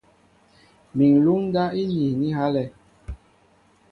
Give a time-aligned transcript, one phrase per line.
[0.95, 2.67] Mi ŋ̀luŋ ndáp íniin á ihálɛ̄.